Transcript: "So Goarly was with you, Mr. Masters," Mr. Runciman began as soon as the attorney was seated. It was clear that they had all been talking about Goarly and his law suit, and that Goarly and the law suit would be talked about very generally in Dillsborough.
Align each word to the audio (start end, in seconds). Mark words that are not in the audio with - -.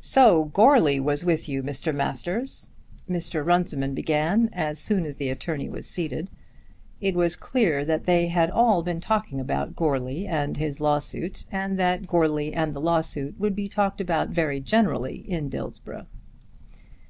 "So 0.00 0.46
Goarly 0.54 0.98
was 0.98 1.22
with 1.22 1.50
you, 1.50 1.62
Mr. 1.62 1.94
Masters," 1.94 2.68
Mr. 3.06 3.44
Runciman 3.44 3.92
began 3.92 4.48
as 4.54 4.78
soon 4.78 5.04
as 5.04 5.18
the 5.18 5.28
attorney 5.28 5.68
was 5.68 5.86
seated. 5.86 6.30
It 6.98 7.14
was 7.14 7.36
clear 7.36 7.84
that 7.84 8.06
they 8.06 8.28
had 8.28 8.48
all 8.50 8.82
been 8.82 9.00
talking 9.00 9.38
about 9.38 9.76
Goarly 9.76 10.26
and 10.26 10.56
his 10.56 10.80
law 10.80 10.98
suit, 10.98 11.44
and 11.52 11.78
that 11.78 12.06
Goarly 12.06 12.54
and 12.54 12.72
the 12.74 12.80
law 12.80 13.02
suit 13.02 13.38
would 13.38 13.54
be 13.54 13.68
talked 13.68 14.00
about 14.00 14.30
very 14.30 14.60
generally 14.60 15.30
in 15.30 15.50
Dillsborough. 15.50 16.06